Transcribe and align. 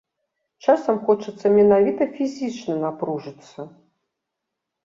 Часам 0.71 0.97
хочацца 1.09 1.51
менавіта 1.59 2.03
фізічна 2.15 2.73
напружыцца. 2.85 3.59